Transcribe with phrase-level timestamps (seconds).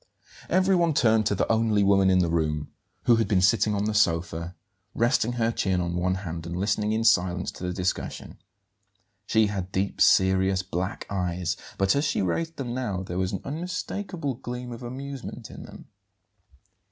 [0.49, 2.71] Everyone turned to the only woman in the room,
[3.03, 4.55] who had been sitting on the sofa,
[4.95, 8.39] resting her chin on one hand and listening in silence to the discussion.
[9.27, 13.41] She had deep, serious black eyes, but as she raised them now there was an
[13.45, 15.85] unmistakable gleam of amusement in them.